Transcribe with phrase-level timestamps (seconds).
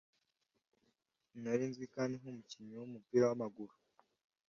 [1.41, 3.73] Nari nzwi kandi nk'umukinnyi w'umupira w'amaguru